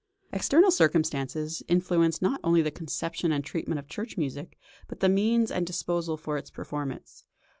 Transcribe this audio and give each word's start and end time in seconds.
External 0.33 0.71
circumstances 0.71 1.61
influenced 1.67 2.23
not 2.23 2.39
only 2.43 2.59
the 2.63 2.71
conception 2.71 3.31
and 3.31 3.45
treatment 3.45 3.77
of 3.77 3.87
church 3.87 4.17
music, 4.17 4.57
but 4.87 4.99
the 4.99 5.07
means 5.07 5.51
at 5.51 5.63
disposal 5.63 6.17
for 6.17 6.39
its 6.39 6.49
performance. 6.49 7.23